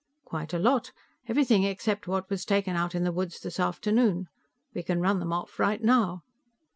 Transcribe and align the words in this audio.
"Quite 0.25 0.51
a 0.51 0.57
lot. 0.57 0.91
Everything 1.27 1.63
except 1.63 2.07
what 2.07 2.27
was 2.27 2.43
taken 2.43 2.75
out 2.75 2.95
in 2.95 3.03
the 3.03 3.11
woods 3.11 3.39
this 3.39 3.59
afternoon. 3.59 4.29
We 4.73 4.81
can 4.81 4.99
run 4.99 5.19
them 5.19 5.31
off 5.31 5.59
right 5.59 5.79
now." 5.79 6.23